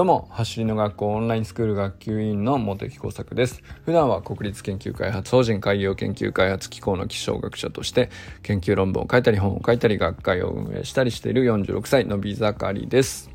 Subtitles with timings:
[0.00, 3.62] どうも、走りの学校オンラインスクール学級委員の茂木耕作です。
[3.84, 8.08] 普段は国立研究開発法人海洋研究開発機構の気象学者として、
[8.42, 13.28] 研究論文を書いたり本を書いたり学会を運営したりしている46歳のび盛りです。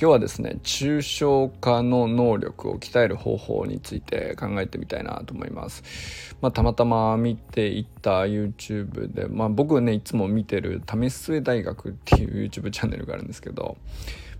[0.00, 6.36] 今日はですね、抽象化の能力を鍛える方法について考えてみたいなと思います。
[6.42, 13.78] まあ、たまたま見ていた YouTube で、まあ、僕ね、いつも見てる為末大学っていう YouTube チャンネルがあるんですけど、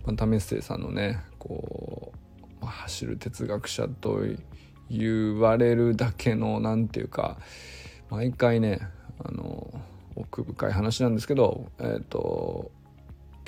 [0.09, 2.13] まあ、為末さんのね、こ
[2.61, 4.23] う、まあ、走る哲学者と
[4.91, 7.37] 言われるだけの、なんていうか、
[8.09, 8.81] 毎回ね、
[9.23, 9.69] あの、
[10.17, 12.71] 奥深い話なんですけど、え、ー、と、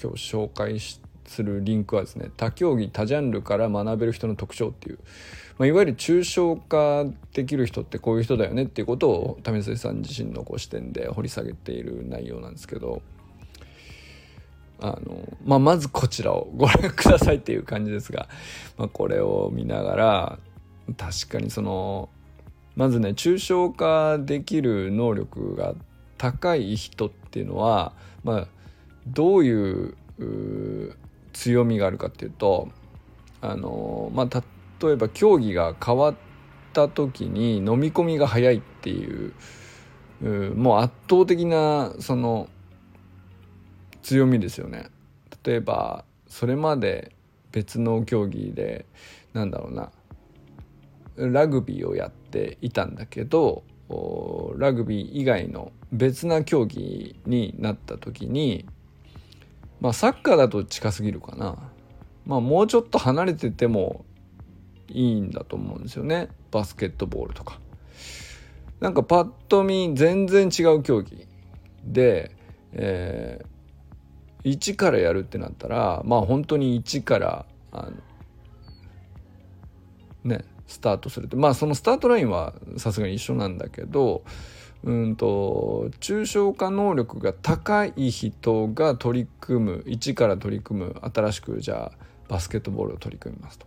[0.01, 0.79] 今日紹介、
[1.31, 4.99] するリンクはですね他競技多ジャンルから学べる人の特徴っていう、
[5.59, 13.01] まあ、いわゆる抽象化できる人ってこういう人だよねっていうことを為末さん自身のこう視点で掘り下げている内容なんですけど
[14.81, 18.29] あの、まあ、まずこちらをご覧くださいっていう感じですが、
[18.77, 20.39] まあ、これを見ながら
[20.97, 22.09] 確かにその
[22.77, 25.75] まずね抽象化できる能力が
[26.19, 27.93] 高い人っていうのは、
[28.25, 28.47] まあ、
[29.07, 29.95] どういう
[31.33, 32.69] 強みがあるかっていうと
[33.41, 34.43] あのまあ
[34.83, 36.15] 例えば競技が変わっ
[36.73, 39.35] た時に飲み込みが早いっていう
[40.55, 42.49] もう圧倒的なその
[44.03, 44.87] 強みですよね。
[45.45, 47.13] 例えばそれまで
[47.53, 48.87] 別の競技で
[49.33, 49.91] なんだろうな
[51.17, 53.65] ラグビーをやっていたんだけど
[54.57, 58.67] ラグビー以外の別な競技になった時に
[59.81, 61.57] まあサッカーだと近すぎるかな。
[62.27, 64.05] まあもうちょっと離れてても
[64.89, 66.29] いいんだと思うんですよね。
[66.51, 67.59] バスケットボールとか。
[68.81, 71.27] なんかパッと見全然違う競技
[71.85, 72.31] で、
[72.73, 73.47] えー、
[74.45, 77.93] 1からやるってなったらまあ本当に1からあの
[80.25, 84.23] ねスタートするってまあそのスタートラインはさすがに一緒なんだけど
[84.83, 93.67] うんと抽象化能力が高い人が取り組む一から取り組む新しくじゃあバスケットボールを取り組みますと。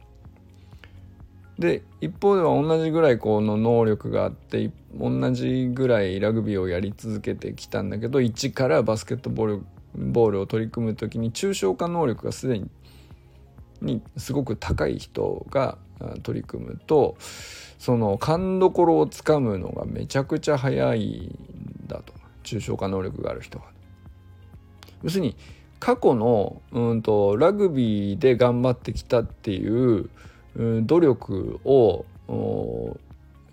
[1.59, 12.69] で一方では同じぐらいこの能力があって同じぐらいラグビーをやり続けてきたんだけど一からバスケットボールボールを取り組む時に抽象化能力がすでに
[13.81, 15.77] にすごく高い人が
[16.23, 17.17] 取り組むと
[17.77, 21.29] その勘どころをつかむのがめちゃくちゃ早い
[21.85, 23.65] んだと抽象化能力がある人は。
[25.03, 25.35] 要するに
[25.79, 30.09] 過去のうんとラグビーで頑張ってきたっていう、
[30.55, 32.05] うん、努力を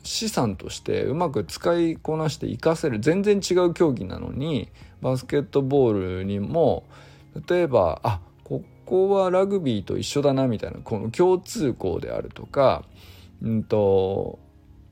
[0.03, 4.69] 資産としてうまく使いこなして活かせる全然違う競技なのに
[5.03, 6.85] バスケットボールにも
[7.49, 12.85] 例えばあここはラグビーと一緒だなみたいなこの共通項であるとか
[13.43, 14.39] うんと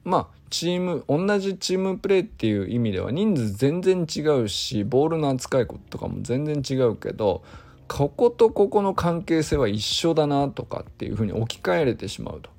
[0.04, 7.42] まあチーム同じチームプレーっていう意味では人数全然違うしボールの扱いとかも全然違うけど
[7.88, 12.50] こことここの関係性は一緒だなとかっていうふうに置き換えれてしまうと。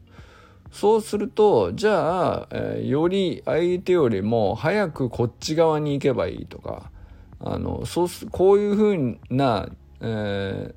[0.72, 6.91] そうするとじゃあ、えー、より相手よりも早くこっち側に行けばいいとか
[7.40, 9.68] あのそうすこういうふうな、
[10.02, 10.74] えー、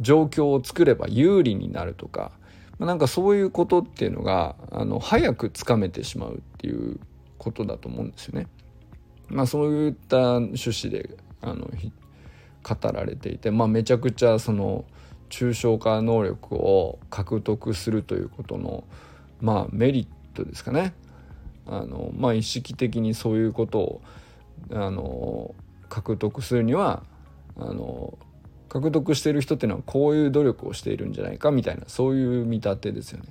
[0.00, 2.32] 状況を作れば有利になるとか
[2.78, 6.98] なんかそういうことっていうのがあの早くつかめてしまうっていう
[7.36, 8.46] ことだと思うんですよね。
[9.28, 11.68] まあそういった趣旨であの
[12.62, 14.84] 語られていて、まあ、めちゃくちゃその
[15.28, 18.84] 抽象化能力を獲得するということの、
[19.40, 20.94] まあ、メリットですかね。
[21.66, 24.02] あのまあ、意識的にそういうことを
[24.72, 25.54] あの
[25.90, 27.02] 獲得するには
[27.58, 28.18] あの
[28.70, 33.28] 獲得してる人っていうのはこういう努力をしているんじゃないかみたいなそういう見立てですよね。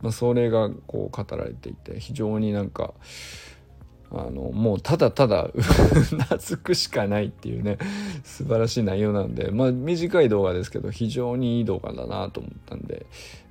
[0.00, 2.94] まあ、それがこう語られていて非常になんか
[4.14, 5.52] あのもうただただう
[6.30, 7.78] なずくしかないっていうね
[8.24, 13.06] 素晴らしい内容なんでまあ短い動画ですけど非常にいい動画だなと思ったんで、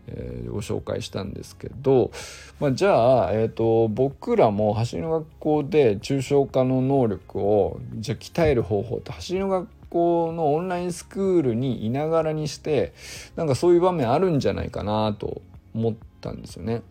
[0.07, 2.11] えー、ご紹介したんですけど、
[2.59, 12.93] まあ、じゃあ、えーと、僕らも走りの学校で抽象化の能力をじゃ鍛える方法って走りの学校校のオンラインスクールにいながらにして
[13.35, 15.41] なんかそういう場面あるんじゃないかなと
[15.75, 16.81] 思ったんですよね。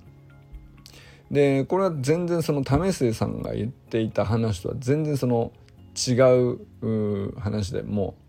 [1.31, 5.53] でこれは全然その為末さんが言っていた話とは全然その
[5.97, 6.13] 違
[6.83, 8.23] う話でもう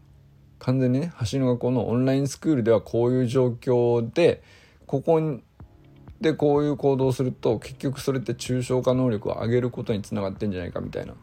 [0.59, 4.43] 完全にね橋の学校のオンラインスクールではこういう状況で
[4.85, 5.41] ここに
[6.19, 11.15] でこういう行動をすると結局それって抽象化能力を上げることにつながってんじゃないかみたいな。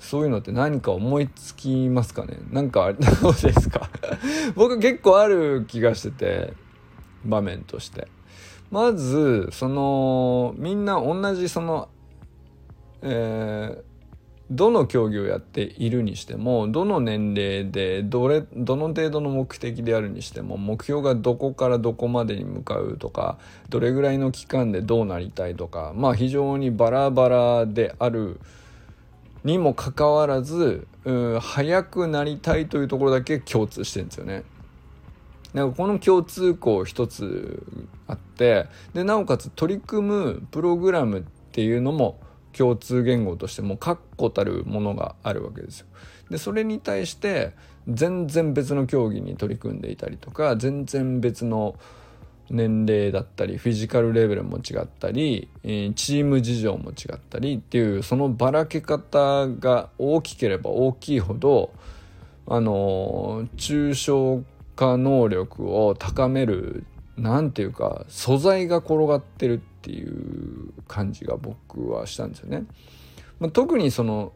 [0.00, 2.38] そういうのって何か思いつきますかね？
[2.50, 3.88] なんかどうですか？
[4.56, 6.52] 僕結構ある気がしてて
[7.24, 8.08] 場面として。
[8.70, 11.88] まずそのみんな同じその
[13.02, 13.82] えー、
[14.50, 28.40] どの競技をやっているにしてもどの年齢でどれどの程度の目的であるにしても目標がどこからどこまでに向かうとかどれぐらいの期間でどうなりたいとかまあ非常にバラバラである
[29.44, 34.42] にもかかわらず、うん、早くなりたいというところだけ共通してるんですよね。
[35.56, 37.64] なんかこの共通項一つ
[38.06, 42.20] あってでなおかつ取り組むプログラムっていうのも
[42.52, 45.86] 共通言語としても確固たるものがあるわけですよ。
[46.28, 47.54] でそれに対して
[47.88, 51.76] 全然別の競技に取り組んでいたりとか全然別の
[52.50, 61.72] 年齢だったりフィジカルレベルも違ったりチーム事情も違ったりっていうそのばらけ方が大きければ大きいほど
[62.46, 64.44] あの抽象
[64.76, 66.84] 化能力を高める
[67.16, 72.64] 何ていうか素材が転がってるっていう感じが僕はしたんですよね。
[73.40, 74.32] まあ、特にその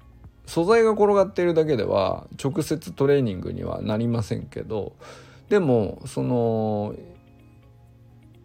[0.47, 4.95] 素材が転がっているだけでは直接トレーニングにはなりませんけど
[5.49, 6.95] でもその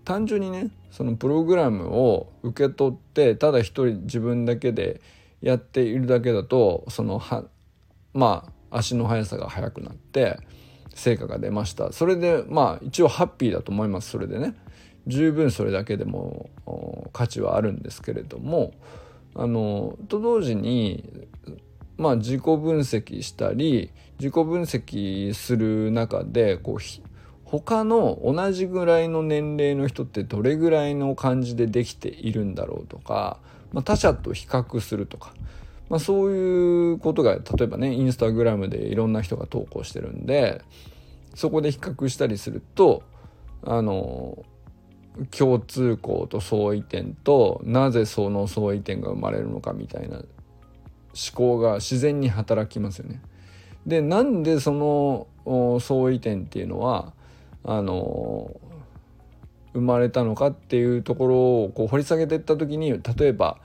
[0.04, 5.02] 単純にねそのプログラムを受け取ってただ一人自分だけで
[5.42, 7.44] やっているだけだとそのは
[8.14, 10.38] まあ足の速さが速くなって
[10.96, 11.92] 成果が出ました。
[11.92, 14.10] それでまあ一応ハッピーだと思います。
[14.10, 14.56] それでね。
[15.06, 16.50] 十分それだけでも
[17.14, 18.74] 価値はあるんですけれども。
[19.38, 21.28] あのと同時に
[21.98, 27.02] まあ自己分析したり自己分析する中でこう
[27.44, 33.40] 他の同じぐらいの年齢の人ってどれぐらいの感じでできているんだろうとか、
[33.72, 35.34] まあ、他者と比較するとか、
[35.90, 40.64] まあ、そういうことが例えばねインスタグラムでいろんな人が投稿してるんで
[41.36, 43.04] そこで比較したりすると
[43.64, 44.44] あの
[45.32, 50.26] 共通項と相違点となぜその相違点が生まれるのかみたいな思
[51.34, 53.22] 考が自然に働きますよね。
[53.86, 55.28] でなんでその
[55.80, 57.14] 相違点っていうのは
[57.64, 58.60] あの
[59.74, 61.36] 生まれたのかっていうところ
[61.66, 63.60] をこう掘り下げていった時に例えば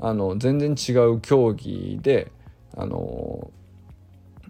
[0.00, 2.32] あの全然違う競技で
[2.76, 3.50] あの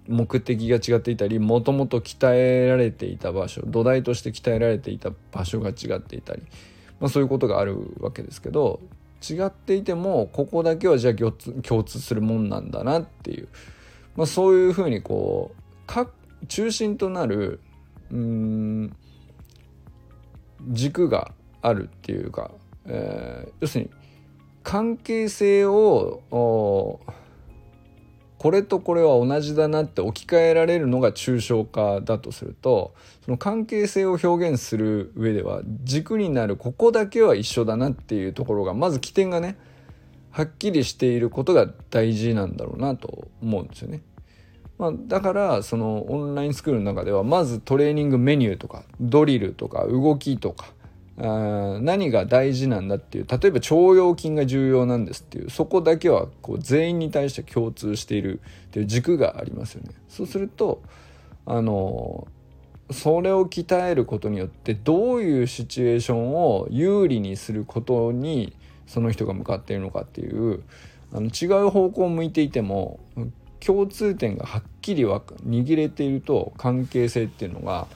[0.06, 6.42] 目的が違っていたりもともと鍛えられていた場所土台として鍛えられていた場所が違っていたり、
[7.00, 8.80] まあ、そういうことがあるわけですけど
[9.26, 13.48] 違っていてもここだけはじゃあ共通するもんなんだなっていう、
[14.16, 17.60] まあ、そういうふうにこう中心となる
[18.10, 18.96] うん
[20.68, 21.32] 軸が
[21.62, 22.50] あるっていうか、
[22.86, 23.90] えー、要するに
[24.64, 26.20] 関係性を
[28.38, 32.94] これとこれは同じだなって置き換えられるのが抽象化だとすると
[33.24, 39.56] その関係性を表現する上では軸になるここだけは一緒だなっていうところがまず起点がね
[40.30, 44.02] はっきりしていることが大事なんだろうなと思うんですよね。
[44.76, 50.73] まあ、だからそのオンラインスクールの中ではまずトレーニングメニューとかドリルとか動きとか
[51.16, 59.90] あ何が大事なんだっていう例えば腸腰筋が重要なんですっていうそこだけはこう全員に対して共通しているっていう軸がありますよね。
[60.08, 60.82] そうすると
[61.46, 62.26] あの
[62.90, 68.54] それを鍛えることによってどういうシチュエーションを有利にすることに
[68.86, 70.62] その人が向かっているのかっていう
[71.12, 73.00] あの違う方向を向いていても
[73.60, 77.86] 共通点がはっきり握れていると関係性っていうのが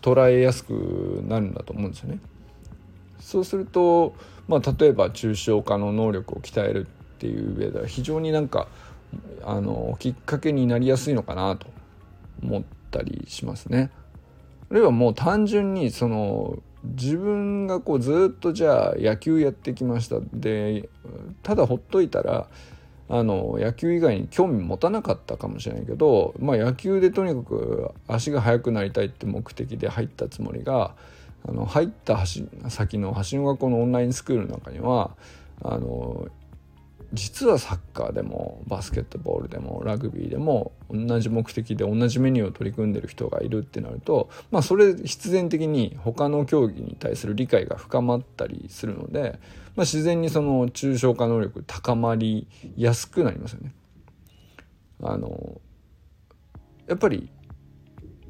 [0.00, 2.18] 捉えやすくなるんだと思うんですよね。
[3.24, 4.14] そうすると、
[4.48, 8.68] まあ、例えば抽象化の能力を鍛えるっていう上では非常になんか
[9.42, 11.66] あのきっかけになりやすいのかなと
[12.42, 13.90] 思ったりしますね。
[14.70, 20.90] あるいはもう単純にその自分がこうずっとじゃあ野球やってきましたで
[21.42, 22.48] ただほっといたら
[23.08, 30.94] あの野球以外に興味持たなかったかもしれないけど、まあ、野球でとにかく足が速くなりたいって目的で入ったつもりが
[31.46, 35.16] あの入った先の橋の学校のオンラインスクールの中には
[35.62, 36.28] あの
[37.12, 49.38] 実はサッカーでもバスケットボールでもラグビーでも同じ目的で同じメニューを取り組んでる人がいるってなるとまあそれ必然的に他の競技に対する理解が深まったりするので、
[49.76, 53.72] まあ、自然にその抽象化能力高まりやすくなりますよね。
[55.02, 55.60] あの
[56.88, 57.30] やっぱり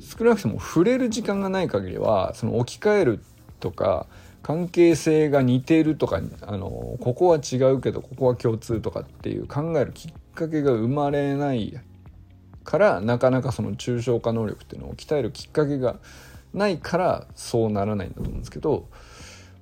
[0.05, 3.25] 少なくとも触れる時間がない限りはその置き換える
[3.61, 4.07] とか
[4.43, 11.81] 関係性が似ているとかあのここは違うけどここは共通とかっていう考えるきっかけが生まれない
[12.63, 15.97] からなかなかその抽象化能力っていうのを鍛えるきっかけが
[16.53, 18.89] ないからそうならないんだと思うんですけど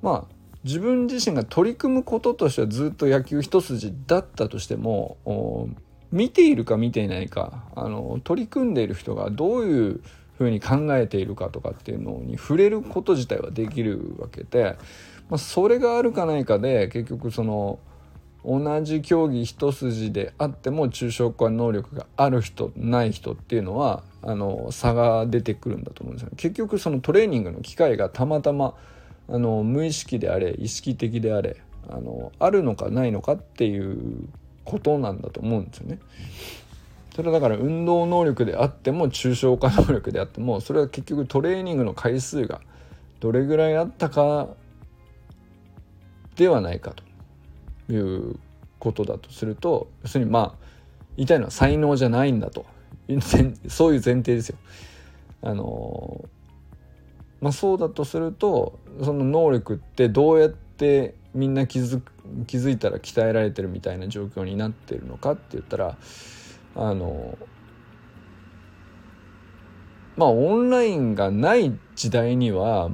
[0.03, 0.35] まあ
[0.65, 5.17] 自分自身が取り組むこととしてはずっと野球一筋だったとしても
[6.13, 10.01] 見ているか見ていないかあの取り組んでいる人がどういう
[10.39, 14.77] ふうに考えているかとかっていうのに触れること自体はできるわけで、
[15.31, 17.79] まあ、それがあるかないかで結局その
[18.45, 26.35] 同じ競技一筋であっても抽象化能力がある人ない人っていうのはあの差が出てくるんだと思うんですよね。
[26.37, 28.75] 結局そのトレーニングの機会がたまたま
[29.29, 34.29] あの無意識であれ意識的であれあのあるのかないのかっていう
[34.65, 35.99] ことなんだと思うんですよね。
[37.15, 42.61] それはだから運動能力であっても抽象化能力であってもそれは結局トレーニングの回数が
[43.21, 44.49] どれぐらいあったか
[46.37, 46.95] ではないか
[47.87, 48.37] という
[48.79, 50.67] ことだとすると要するにまあ
[51.17, 52.65] 言いたいのは才能じゃないんだと
[53.69, 54.57] そういう前提ですよ。
[55.43, 56.25] あの
[57.41, 62.01] まあ、そうだとするとその能力ってどうやってみんな気づ
[62.47, 65.97] 気づいたら鍛えられてるみたいな状況になってるのかって言ったら
[66.75, 67.39] あの
[70.17, 72.91] まあオンラインがない時代には、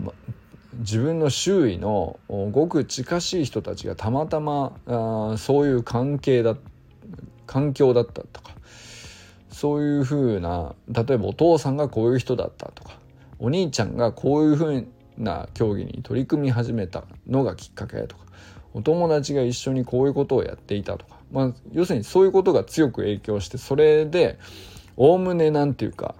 [0.78, 6.56] 自分の周囲のごく近しい人たちがたまたまあそういう関係だ
[7.46, 8.52] 環境だったとか
[9.50, 13.00] そういうふうな例えばお父さんがこういう人だったとか
[13.40, 18.24] お兄ちゃんがこういうふうな競技に取り組み始めたのがきっかけとか
[18.72, 24.38] お友達が一緒にこういうことをやっていたとか、まあ、要するにそういうことが強く影響してそれで
[24.96, 26.14] おおむねなんていうか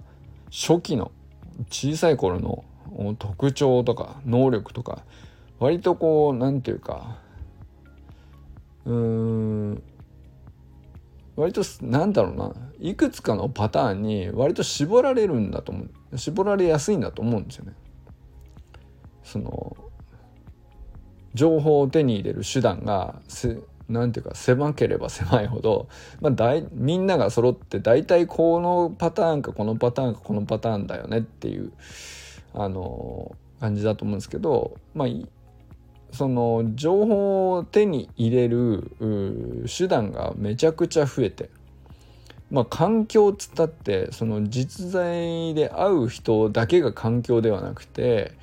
[0.51, 1.11] 初期の
[1.69, 2.63] 小さい頃の
[3.17, 5.03] 特徴とか能力とか
[5.59, 7.17] 割とこうなんていうか
[8.85, 9.83] うーん
[11.35, 17.73] 割となんだろうないくつかのパターンに割と絞られるんだと思う絞られやすいんだと思うんですよね。
[19.23, 19.77] その
[21.33, 23.21] 情報を手に入れる手段が
[23.89, 25.89] なんていうか狭ければ狭いほど、
[26.21, 31.71] まあ、だいみんなが揃って大体このパターンかこのパターンかこのパターンだよねっていう
[32.53, 35.07] あの感じだと思うんですけどまあ
[36.11, 41.49] その情報を手に入れる手段がめちゃくちゃ増えて
[42.51, 48.33] まあ環境つったってその実在で会う人だけが環境ではなくて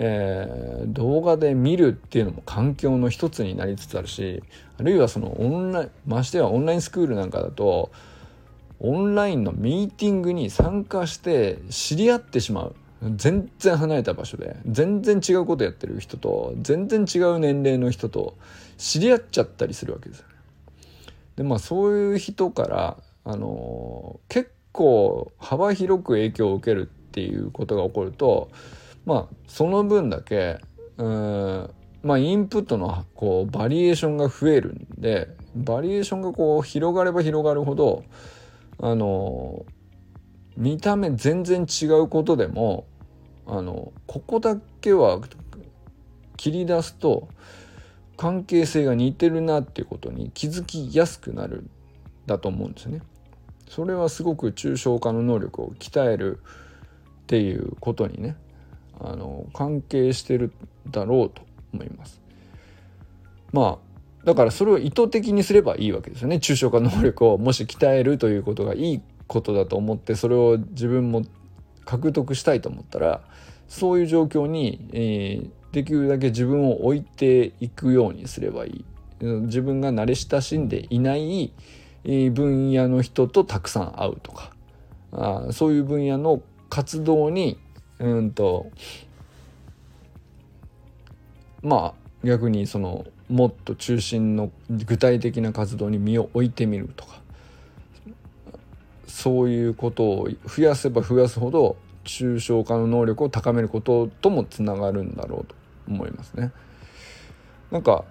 [0.00, 4.42] えー、動画で見るっていうのも環境の一つになりつつあるし
[4.78, 7.90] あるいはそのオンラインましてはオンラインスクールなんかだと
[8.78, 12.76] オンラインのミーティングに参加して知り合ってしまう
[13.16, 18.36] 全然離れた場所で全然違うことやってる人と全然違う年齢の人と
[18.76, 20.34] 知り合っちゃったりするわけですよね。
[21.36, 22.96] でまあそういう人から
[23.28, 28.50] あの、結構幅広く影響を受けるっていうことが起こると
[29.08, 30.58] まあその分だけ
[30.98, 31.70] うん
[32.02, 38.04] まあインプットのこうバリエーションが増えるんでバリエーションがこう広がれば広がるほど
[38.78, 39.64] あの
[40.58, 42.86] 見た目全然違うことでも
[43.46, 45.20] あのここだけは
[46.36, 47.28] 切り出すと
[48.18, 51.70] 関係性が似てるなっていうことに気づきやすくなる
[52.26, 53.00] だと思うんですね。
[53.70, 56.40] それはすごく抽象化の能力を鍛える
[57.22, 58.36] っていうことにね
[59.00, 60.52] あの関係してる
[60.90, 62.20] だろうと思います。
[63.52, 63.88] まあ
[64.24, 71.24] だからそれを意図的にすればいいわけですよね抽象化能力をもし鍛えるということがいいことだと思ってそれを自分も
[71.84, 73.22] 獲得したいと思ったら
[73.68, 78.84] そういう状況に、えー、できるだけ自分を置いていくようにすればいい
[79.20, 81.52] 自分が慣れ親しんでいない
[82.04, 84.52] 分野の人とたくさん会うとか
[85.12, 87.58] あそういう分野の活動に
[87.98, 88.70] うんと
[91.62, 97.20] まあ逆にそのもっと中心の具体的な活動に身を置いてみるとか
[99.06, 105.54] そういうことを増やせば増やすほど抽象化の能力を高めることともつながるんだろうと
[105.86, 106.52] 思いますね。
[107.70, 108.04] なんか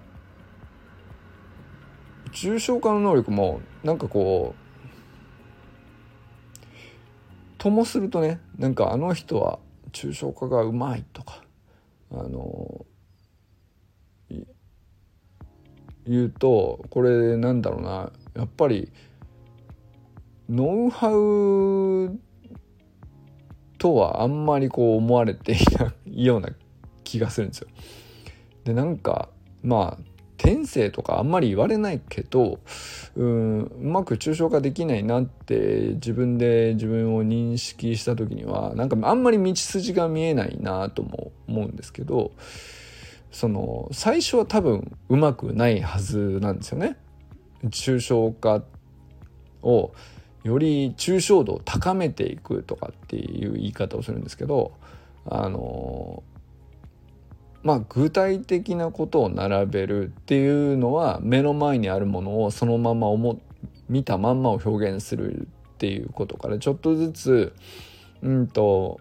[2.30, 4.68] 抽象化の能力もなんかこう
[7.56, 9.58] ともするとねなんかあの人は
[9.92, 11.42] 抽象化がうまいとか
[12.10, 12.86] あの
[16.06, 18.90] 言うとこれなんだろうなやっぱり
[20.48, 22.18] ノウハウ
[23.76, 26.48] とはあんまりこう思われていないような
[27.04, 27.68] 気がするんですよ。
[28.64, 29.28] でなんか
[29.62, 32.60] まあ天性とかあんまり言われないけど
[33.16, 42.32] うんうまく抽象化できないなって自分で自分を認識した時にはなんかあんまり道筋が見えないなとも思うんですけど
[43.30, 46.96] その最初は多分うまくないはずなんですよね。
[47.64, 48.62] 抽象化
[49.62, 49.92] を
[50.44, 54.72] より抽象度を高めていくとかっていう言い方をするんですけど
[55.26, 56.22] あの
[57.62, 63.40] まあ具体的なことを並べるっていうのは目の前にあるものをそのまま思
[63.88, 67.52] 見たまんまを表現するっていうことからちょっとずつ
[68.22, 69.00] うんと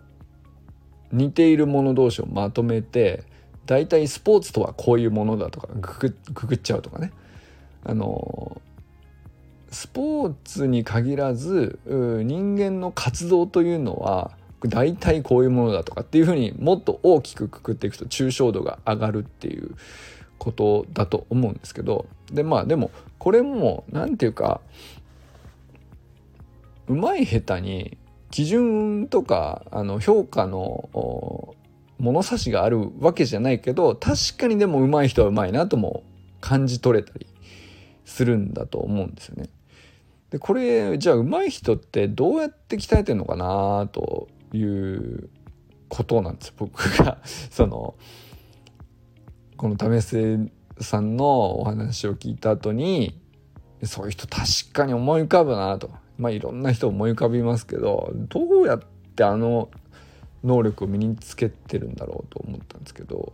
[1.11, 3.23] 似ているもの同士をまとめて
[3.65, 7.11] 大体スポーツとはこういうものだとかくくっちゃうとかね。
[7.83, 8.61] あの
[9.69, 14.31] スポーツに限らず人間の活動というのは
[14.65, 19.75] 大体こういうものだとかっていうふうにもっと大きくくくっていくと抽象度が上がるっていう
[20.37, 24.61] ことだと思うんですけどでまあでもこれも何て言うか
[26.87, 27.97] うまい下手に
[28.31, 31.55] 基準とかあの評価の
[31.99, 36.03] 物差しがあるわけじゃないけど確かにでも上手い人は上手いなとも
[36.41, 37.27] 感じ取れたり
[38.05, 39.49] するんだと思うんですよね。
[40.29, 45.29] でこれじゃあ上手い人ってどうやって鍛えてんのかなという
[45.89, 47.17] ことなんです僕が。
[47.51, 47.95] その
[49.57, 50.39] この為末
[50.79, 53.19] さんのお話を聞いた後に
[53.83, 55.89] そういう人確かに思い浮かぶなと。
[56.17, 58.79] まあいろんな人思い浮かびますけどどうやっ
[59.15, 59.69] てあの
[60.43, 63.33] 能力を身につけてるんだろうと思ったんですけど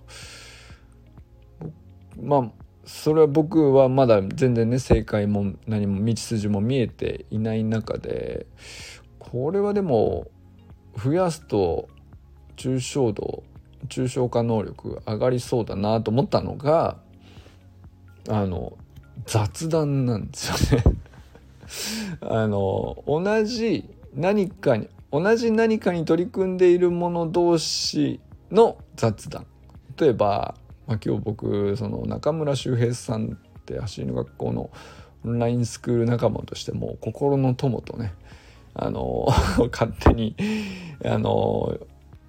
[2.22, 2.52] まあ
[2.86, 8.46] それは僕はまだ全然ね正解も何も道筋も見えていない中で
[9.20, 10.28] これはでも
[10.98, 11.90] 増やすと
[12.56, 13.44] 抽象度
[13.88, 16.98] 抽象化能力上がりそうだなと思ったのが
[18.30, 18.78] あの
[19.26, 20.84] 雑談なんですよね。
[22.22, 28.20] あの同じ何かに同じ何かに取り組んでいる者同士
[28.52, 29.46] の雑談。
[30.00, 30.56] 例えば、
[30.88, 34.70] まあ、今日僕その中村修平さんって走りの学校の
[35.26, 38.14] オンラインスクール仲間としても心の友とね
[38.76, 39.28] あの
[39.72, 40.36] 勝手に
[41.06, 41.80] あの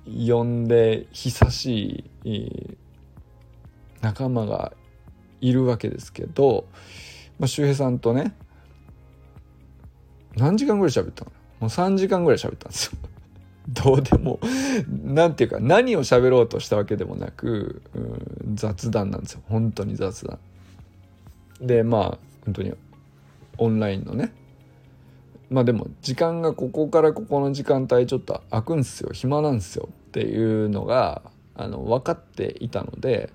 [0.07, 2.77] 呼んで久しい
[4.01, 4.73] 仲間が
[5.41, 6.67] いるわけですけど、
[7.39, 8.35] まあ、周平さんとね
[10.37, 11.33] 何時間ぐらい喋ったの？
[11.61, 12.93] もう3時間ぐらい喋ったんですよ。
[13.69, 14.41] どうでも
[15.05, 17.99] 何ていうか何を喋ろうとしたわけでもなく、う
[18.51, 20.39] ん、雑談なんですよ本当に雑談。
[21.63, 22.75] でまあ本当に
[23.57, 24.33] オンラインのね
[25.51, 29.11] まあでも時間がここからここの時間帯ちょっと空くんすよ。
[29.13, 31.23] 暇なんすよっていうのが
[31.55, 33.31] あの分かっていたので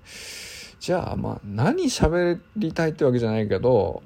[0.80, 4.02] じゃあまあ何喋りたいってわけじゃないけど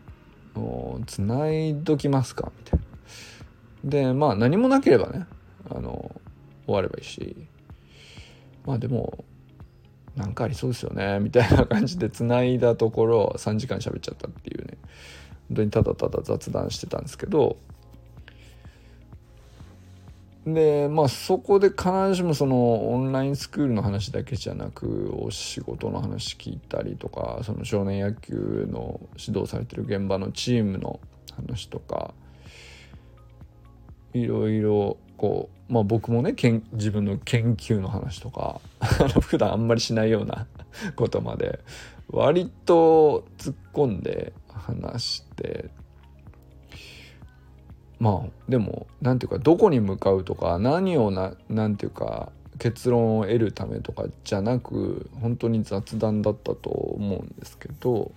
[1.06, 2.86] つないどきますかみたいな。
[3.84, 5.26] でまあ何もなければね
[5.70, 6.14] あの
[6.66, 7.36] 終わればいいし。
[8.64, 9.24] まあでも
[10.16, 14.78] なんかありそうですよねみたいな感じでつないだところ3時間喋っちゃったっていうね。
[15.48, 17.58] 本当にただただ雑談してたんですけど
[20.46, 31.00] でまあそこで必ずしもそのオンラインスクールの話だけじゃなくお仕事の話聞いたりとかその少年野球の指導されてる現場のチームの
[31.34, 32.12] 話とか
[34.12, 38.60] いろいろこうまあ僕もねけん自分の研究の話とか
[39.22, 40.46] 普段あんまりしないような
[40.94, 41.60] ことまで
[42.08, 45.70] 割と突っ込んで話して
[47.98, 58.12] まあでも何ていうかどこに向かうとか何をな何ていうか結論を得るためとかじゃなく本当に雑談だったと思うんですけど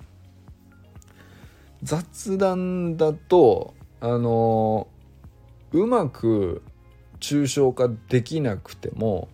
[1.84, 4.88] 雑談だとあの
[5.72, 6.62] うまく
[7.20, 9.28] 抽象化できなくても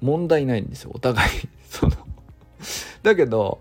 [0.00, 1.30] 問題ないんですよお互い。
[1.68, 1.96] その
[3.02, 3.60] だけど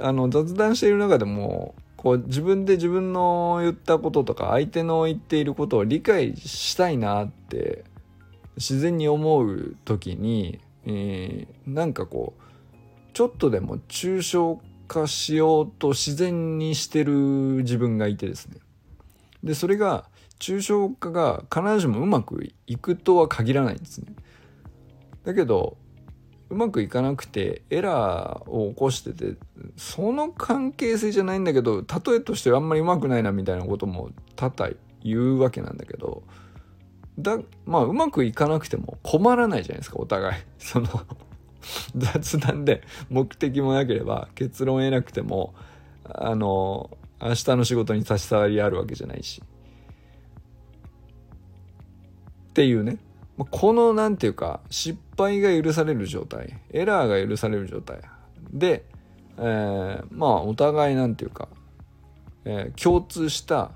[0.00, 7.84] あの雑談している中でもこう自分で自分の言ったこととか相手の言っていることを理解したいなって
[8.56, 12.42] 自然に思う時に、えー、なんかこう
[13.12, 18.60] ちょっとでも抽象化しようと自然にしてる自分がいてですね。
[19.44, 20.06] でそれが
[20.38, 24.14] 抽象化が必ずしもうまくいくとは限らないんですね。
[25.24, 25.76] だけど
[26.50, 29.36] うまくいかなくてエラーを起こしてて
[29.76, 36.22] その関係性じゃないんだけど例えとしてあんまりうまくないなみたいなことも多々言うわけなんだけど
[37.18, 40.42] だまあうまくいかなくても困らないじゃないですかお互い。
[40.58, 40.88] その
[41.96, 45.54] 雑談で目的もなければ結論得なくても
[46.04, 49.42] あの明日の仕事に差し障りあるわけじゃないし。
[52.50, 52.98] っていうね。
[53.44, 58.00] この何て言うか失敗が許される状態エラーが許される状態。
[58.52, 58.84] で、
[59.38, 61.48] えー、まあお互い何て言うか、
[62.44, 63.72] えー、共通した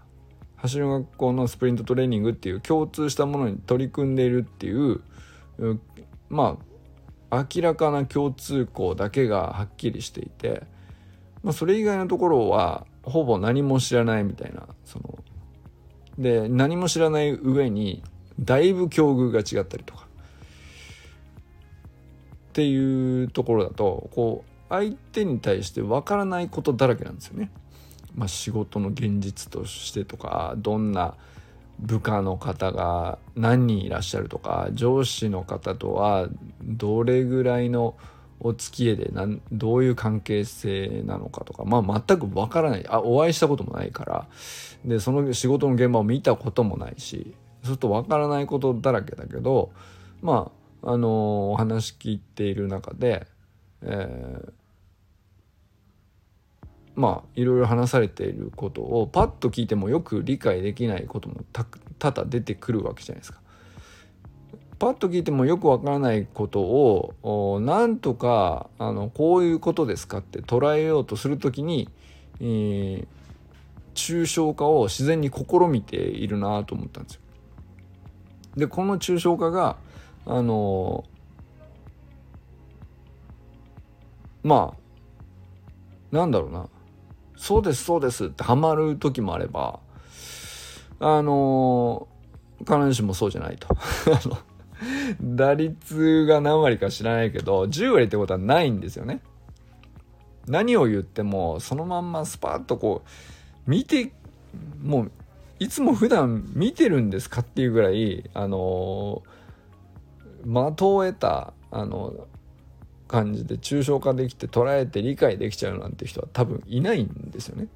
[0.56, 5.00] 走る学校のスプリントトレーニングっていう共通したものに取り組んでいるっていう
[6.28, 6.58] ま
[7.30, 10.62] あ明らかな共通項だけがはっきりしていて、
[11.42, 15.18] まあ、それ以外のところはほぼ何も知らないみたいなその
[16.18, 18.02] で何も知らない上に
[18.40, 20.06] だいぶ境遇が違ったりとか。
[22.50, 27.50] っていうところだとこう相手に対してわからないことだらけなんですよね。
[28.14, 31.14] まあ、仕事の現実としてとかどんな
[31.80, 36.28] 部下の方が何人いらっしゃるとか上司の方とは
[36.62, 37.96] どれぐらいの
[38.38, 42.86] お付き合いでなんどういう関係性なのかとか、まあ、全くわからない。
[42.88, 44.28] あお会いしたこともないから。
[44.84, 47.34] でその仕事の現場を見たこともないし。
[47.64, 49.72] するとわからないことだらけだけど
[50.22, 50.50] ま
[50.82, 53.26] ああのお話聞いている中で、
[53.82, 54.52] えー、
[56.94, 63.40] まあいろいろ話されていることをパッと聞いてもよく理解できないことも多々出てくるわけじゃないですか。
[64.78, 71.88] パッと聞いてもよくわからないことをなんとかあのこういうことですかって捉えようとする時に、
[72.40, 73.06] えー、
[73.94, 77.20] 抽象化を自然に試みているなと思ったんですよ。
[78.56, 79.76] でこの抽象化が
[80.26, 81.04] あの
[84.42, 84.74] ま
[86.12, 86.68] あなんだろうな。
[87.36, 89.80] そうですそうですってハマる時もあれば
[91.00, 92.08] あの
[92.60, 93.68] 必ずしもそうじゃないと。
[95.20, 99.20] 打率が何割か知らないけど10割ってことはないんですよね。
[100.46, 103.02] 何を言ってもそのまんまスパッとこ
[103.66, 104.12] う見て
[104.82, 105.12] もう
[105.64, 109.22] いつも普段見てるんですかっていうぐらいあの
[110.44, 112.26] 的を得たあの
[113.08, 117.68] 感じで抽象化できて捉えて理解できちゃうなんて人は多分いないんですよね。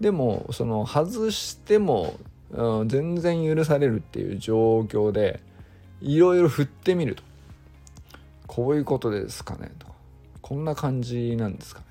[0.00, 2.18] でもその外しても、
[2.50, 5.38] うん、全然許されるっていう状況で
[6.00, 7.22] いろいろ振ってみると。
[8.48, 9.92] こういうことですかねとか。
[10.42, 11.82] こんな感じなんですか。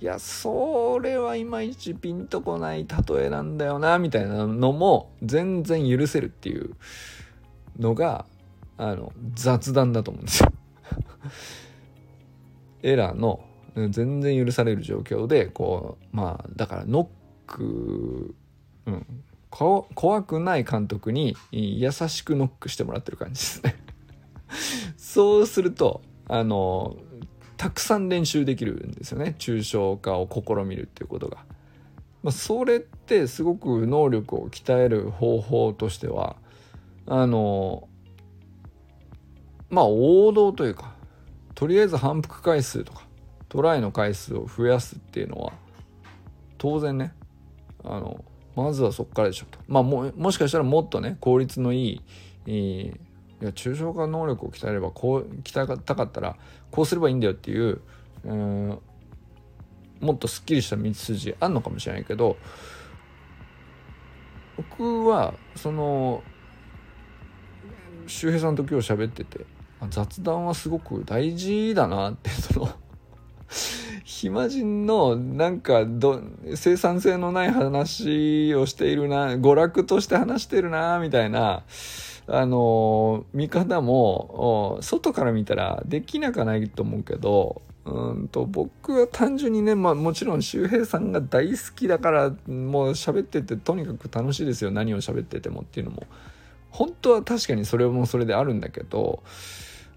[0.00, 6.74] いやそれはいまいちピンとこない例えなんだよなみたいなのも全然許せるっていう
[7.78, 8.26] のが
[8.76, 10.52] あの雑談だと思うんですよ。
[12.82, 13.40] エラーの
[13.90, 17.08] 全然許される状況でこうまあだからノッ
[17.46, 18.34] ク、
[18.86, 19.06] うん、
[19.50, 23.76] 怖くない監督に優しくノックしてもらってる感じですね。
[24.96, 26.96] そうするとあの
[27.58, 31.44] たくさん練習できるんですよね抽象化を試みるっていうことが。
[32.22, 36.36] まあ、それってすごく能力を鍛える方法としては
[37.06, 37.88] あの
[39.70, 40.94] まあ王道というか
[41.54, 43.06] とりあえず反復回数とか
[43.48, 45.52] トライの回数を増やすっていうのは
[46.58, 47.14] 当然ね
[47.84, 48.24] あの
[48.56, 52.02] まずはそこからでしょとまあももしかしたらもっとね効率のい
[52.46, 52.92] い
[53.40, 56.36] いや抽象化能力を鍛えればこう鍛えたかったら
[56.70, 57.80] こうすればいいんだよっていう
[58.24, 58.78] うん
[60.00, 62.36] もっとすっきりした道筋あんのかもしれないけど
[64.56, 66.22] 僕はその
[68.06, 69.46] 周平さんと今日喋ってて
[69.90, 72.68] 雑談はすごく大事だなってその
[74.04, 76.20] 暇人のなんかど
[76.56, 81.62] 生産性のない話をしているな娯楽として話してるなみたいな
[82.28, 94.70] あの見方も外から見たらできなくはないと思うけどうんと僕は単純にね、まあ、もちろん周平さんが大好きだからもう喋っててとにかく楽しいですよ。
[94.70, 96.06] 何を喋っててもっていうのも。
[96.70, 99.22] 本当は確かにそれもそれであるんだけど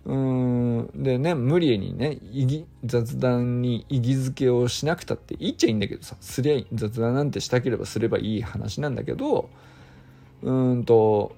[0.06, 2.18] うんでね無理にね
[2.84, 9.50] 雑談に意義づけをしなくたって言っちゃいいんだけどさすりゃ雑談なんてしたければすればいい話なんだけど
[10.42, 11.36] うんと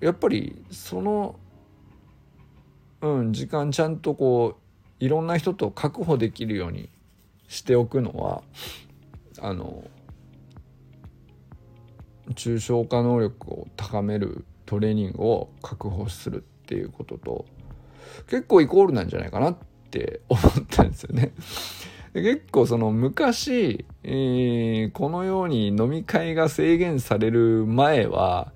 [0.00, 1.36] やっぱりその
[3.00, 4.56] うん時間ちゃんとこ
[5.00, 6.88] ういろんな人と確保できるように
[7.48, 8.42] しておくのは
[9.40, 9.84] あの
[12.30, 17.44] 抽象化能力を高めるトレーニングを確保するっていうことと
[18.28, 19.56] 結構イコールなんじゃないかなっ
[19.90, 21.32] て思ったんですよね。
[22.14, 28.52] 結構その昔、えー、このように飲み会が制限される前は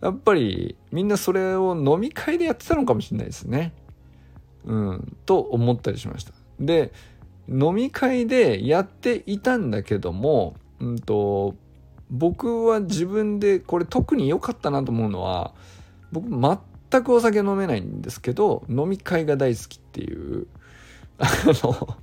[0.00, 3.72] やっぱりみんなそれを飲み会でやってたのかもしれないですね。
[4.64, 6.32] うん、と思ったりしました。
[6.60, 6.92] で
[7.48, 11.54] 飲み会でやっていたんだけども、うんと、
[12.10, 15.54] 僕は自分でこれ特に良かったなと思うのは
[16.12, 20.46] 僕全くお酒飲めないんですけど飲み会が大好きっていう
[21.18, 21.96] あの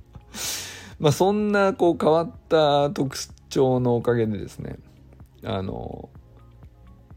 [1.00, 3.16] まあそんなこう変わった特
[3.48, 4.78] 徴のおかげでですね
[5.42, 6.08] あの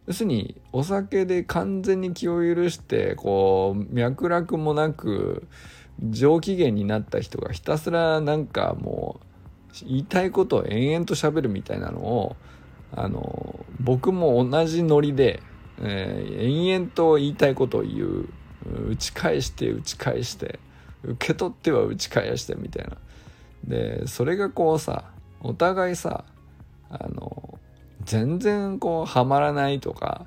[0.09, 5.47] 要するにお酒で完全に気を許してこう脈絡もなく
[6.01, 12.35] 上機嫌になった人がひたすらなんかもう言いたいことを延々と喋るみたいなのを
[12.91, 15.43] あの僕も同じノリで、
[15.79, 18.29] えー、延々と言いたいことを言う
[18.89, 20.57] 打ち返して打ち返して
[21.03, 22.97] 受け取っては打ち返してみたいな。
[23.63, 25.03] でそれがこうさ
[25.41, 26.25] お互いさ
[26.89, 27.28] あの
[28.09, 30.25] 全然こうはまらないとか、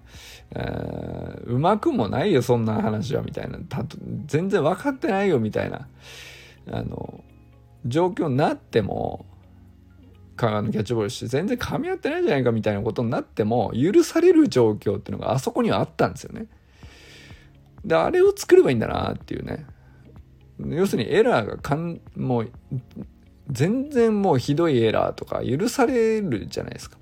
[0.55, 3.59] えー、うまくもないよそんな話はみたいな
[4.27, 5.89] 全然分かってないよみたいな
[6.71, 7.25] あの
[7.85, 9.27] 状況になっても
[10.37, 16.47] 香川のキャッチボールして全然噛み合ってないじゃないかみたいなことになっても許される状況っていうのがあそこにはあったんですよね。
[17.85, 19.67] であれを作ればいいんだなっていうね
[20.69, 22.53] 要するにエラーがかんもう
[23.51, 27.02] 全然もうひどいエラーとか許されるじゃないですか。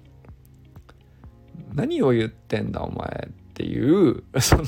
[1.74, 4.64] 何を言ってんだお前っていう その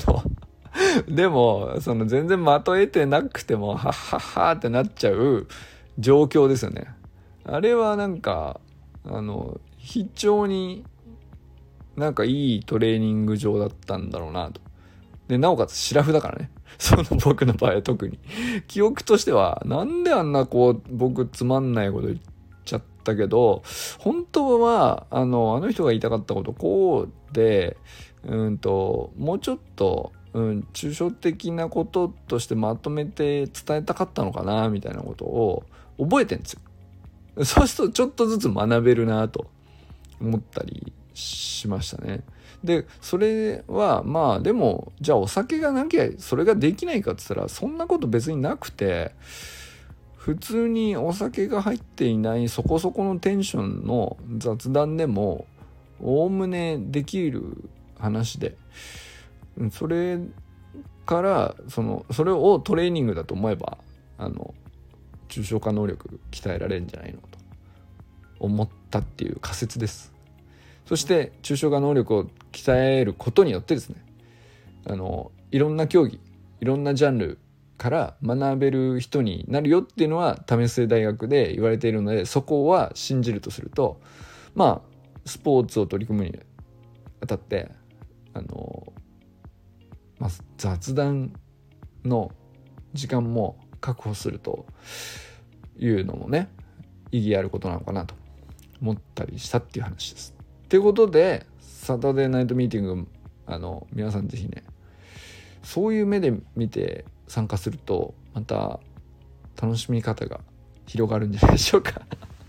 [1.07, 5.47] でもその全然的得てなくてもはっはっはってなっちゃう
[5.99, 6.87] 状況ですよね。
[7.45, 8.59] あれはなんか
[9.05, 10.83] あの非常に
[11.95, 14.61] なんかいいトレーニング場だったんだろうなと。
[15.27, 16.49] で、なおかつシラフだからね。
[16.79, 18.19] その僕の場合は特に。
[18.67, 22.31] 記憶としては、なんであんなこう、僕つまんないこと言っちゃ
[23.03, 23.63] ったけど、
[23.99, 27.77] 本当は、あの、あの人が言いたかったことこうで、
[28.25, 35.63] うんと、もうちょっと、うん、抽象的なこととしてまとめて伝えたかったのかな、みたいなことを
[35.99, 36.61] 覚えてんですよ。
[37.43, 39.47] そうするとちょっとずつ学べるなと
[40.21, 42.21] 思ったりしましたね。
[42.63, 49.11] でそれはまあでもじゃあお酒がなきゃそれができないかっつったらそんなこと別になくて
[50.23, 55.47] 普通にお酒が入っていないそこそこのテンションの雑談でも
[56.01, 58.55] おおむねできる話で。
[59.69, 60.17] それ
[61.05, 63.77] からそのそれをトレーニングだと思えば
[64.17, 64.53] あの
[65.27, 67.37] 抽象化能力鍛えられるんじゃないのと。
[68.39, 70.13] 思ったっていう仮説です。
[70.85, 73.97] そして抽象化能力を鍛えることによってですね
[74.85, 76.21] あのいろんな競技
[76.61, 77.39] いろんなジャンル
[77.83, 83.99] から学べる人になるよっていうのは為末大学で言われているのでそこは信じるとすると
[84.55, 86.39] まあスポーツを取り組むに
[87.19, 87.69] あたって
[88.33, 88.93] あの、
[90.17, 91.33] まあ、雑談
[92.05, 92.31] の
[92.93, 94.65] 時間も確保すると
[95.77, 96.47] いうのもね
[97.11, 98.15] 意義あることなのかなと
[98.81, 100.33] 思ったりしたっていう話です。
[100.69, 103.07] ということでサタデーナイトミーティング
[103.45, 104.63] あの皆さん是非ね
[105.63, 108.79] そういう目で見て参加するとまた
[109.59, 110.39] 楽しみ方が
[110.85, 112.01] 広がるんじゃないでしょうか。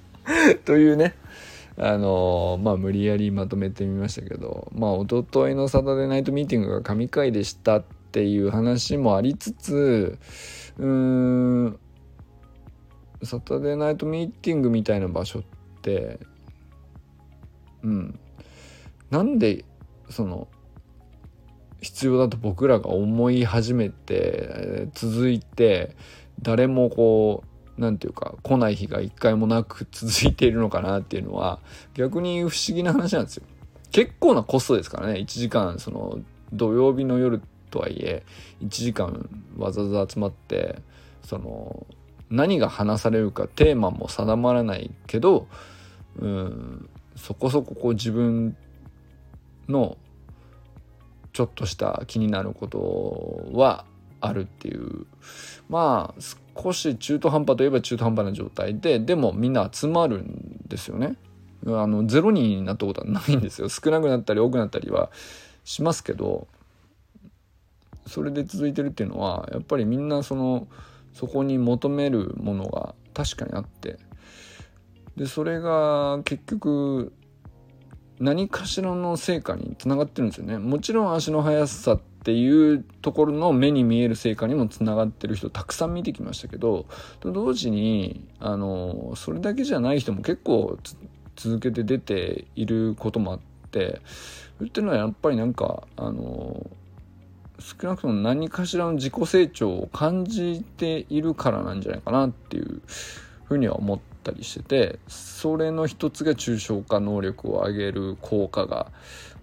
[0.66, 1.14] というね。
[1.78, 10.18] あのまあ無理やりまとめてみましたけどまあ一昨日のサタデーナイトミーティングが神回でしたっていう話もありつつ
[10.78, 11.78] うーん
[13.24, 15.42] サタデーナイトミーティングみたいな場所っ
[15.82, 16.20] て
[17.82, 18.20] うん。
[19.10, 19.64] なんで
[20.10, 20.46] その
[21.84, 25.94] 必要だと僕らが思い始めて続いて
[26.40, 27.44] 誰もこ
[27.76, 31.60] う何て言うか来ない日が一回もなく続いているのかなっていうのは
[31.92, 33.44] 逆に不思議な話なんですよ。
[33.92, 36.18] 結構なコストですからね1時間その
[36.52, 38.24] 土曜日の夜とはいえ
[38.62, 40.80] 1時間わざわざ集まって
[41.22, 41.86] その
[42.30, 45.46] 何が話されるかテーマも定まらないけど
[46.18, 48.56] うんそこそここう自分
[49.68, 49.96] の
[51.34, 53.84] ちょっとした気になることは
[54.20, 55.06] あるっていう。
[55.68, 56.22] まあ
[56.56, 61.16] 少し中途半端といえば中途半端な状態ででもみんな集まるんですよね。
[61.66, 63.68] あのゼロになったことはないんですよ。
[63.68, 65.10] 少なくなったり多くなったりは
[65.64, 66.48] しますけど。
[68.06, 70.68] それで続いてるっていうのはやっぱりみんなその
[71.14, 73.98] そこに求めるものが確かにあって。
[75.16, 77.12] でそれが結局
[78.20, 80.58] 何かしらの成果につながってるんですよね。
[80.58, 86.86] もちろん足の速さっていうところの目に見える成果にもつながってる人たくさん見てきましたけど
[87.20, 90.78] と同時にあのそれだけじゃない人も結構
[91.36, 94.00] 続けて出ていることもあって
[94.56, 96.70] それっていうのはやっぱりなんかあの
[97.58, 102.80] 少なくとも何かしらの自己成長を感じているからなんじゃないかなっていう
[103.44, 108.90] ふうには思ってったりしててそれの一つが抽象化能力を上げる効果が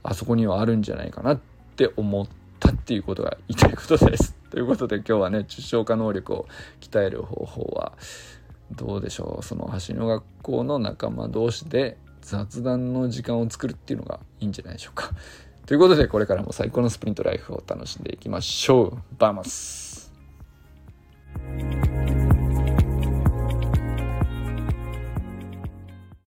[0.04, 1.40] あそこにはあるんじゃないかなっ
[1.76, 2.28] て思っ
[2.60, 4.36] たっていうことが言いたいことです。
[4.50, 6.48] ということで今日はね抽象化能力を
[6.82, 7.94] 鍛える方法は
[8.76, 9.46] どうでしょう？
[9.46, 15.12] その橋の学校の仲間同士で雑談の時間を作るっていうのがいいんじゃないでしょうか。
[15.66, 18.98] ということでこれからも最高のスプリントライフを楽しんでいきましょう。
[19.18, 20.12] バーマス